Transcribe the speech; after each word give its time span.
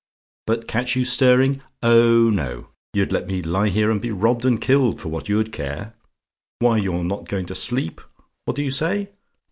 But 0.47 0.67
catch 0.67 0.95
you 0.95 1.05
stirring! 1.05 1.61
Oh, 1.83 2.31
no! 2.31 2.69
You'd 2.93 3.11
let 3.11 3.27
me 3.27 3.43
lie 3.43 3.69
here 3.69 3.91
and 3.91 4.01
be 4.01 4.09
robbed 4.09 4.45
and 4.45 4.59
killed, 4.59 4.99
for 4.99 5.09
what 5.09 5.29
you'd 5.29 5.51
care. 5.51 5.93
Why 6.57 6.77
you're 6.79 7.03
not 7.03 7.29
going 7.29 7.45
to 7.45 7.53
sleep? 7.53 8.01
What 8.45 8.55
do 8.55 8.63
you 8.63 8.71
say? 8.71 9.11